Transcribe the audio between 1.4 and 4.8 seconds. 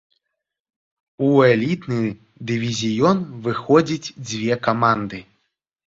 элітны дывізіён выходзіць дзве